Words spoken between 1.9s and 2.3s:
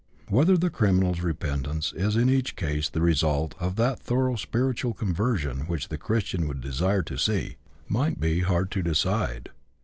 is in